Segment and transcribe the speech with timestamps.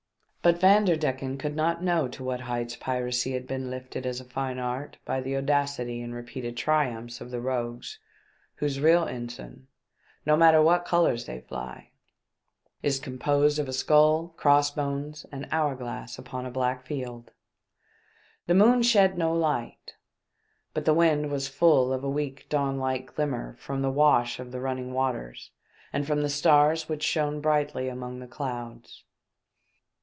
[0.43, 4.57] But Vanderdecken could not know to what heights piracy had been lifted as a fine
[4.57, 7.99] art by the audacity and repeated triumphs of the rogues
[8.55, 9.67] whose real ensign,
[10.25, 11.91] no matter what other colours they fly,
[12.81, 17.29] is composed of a skull, cross bones and hour glass upon a black field.
[18.47, 19.93] The moon shed no light;
[20.73, 24.51] but the wind was full of a weak dawn like glimmer from the wash of
[24.51, 25.51] the running waters
[25.93, 29.03] and from the stars which shone brightly among the clouds.